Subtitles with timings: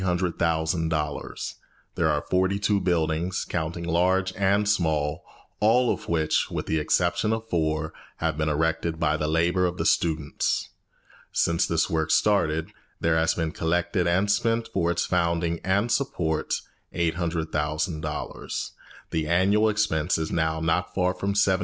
[0.03, 0.09] There
[2.09, 5.23] are forty two buildings, counting large and small,
[5.59, 9.77] all of which, with the exception of four, have been erected by the labour of
[9.77, 10.69] the students.
[11.31, 16.55] Since this work started, there has been collected and spent for its founding and support
[16.95, 18.71] $800,000.
[19.11, 21.59] The annual expense is now not far from $75,000.